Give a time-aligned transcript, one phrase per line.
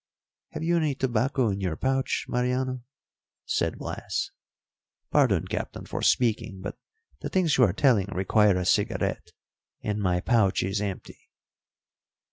[0.53, 2.81] "Have you any tobacco in your pouch, Mariano?"
[3.45, 4.31] said Blas.
[5.11, 6.75] "Pardon, Captain, for speaking, but
[7.19, 9.29] the things you are telling require a cigarette,
[9.83, 11.29] and my pouch is empty."